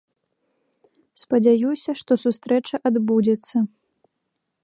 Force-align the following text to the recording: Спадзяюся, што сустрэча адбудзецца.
Спадзяюся, 1.23 1.89
што 2.01 2.11
сустрэча 2.23 2.75
адбудзецца. 2.93 3.55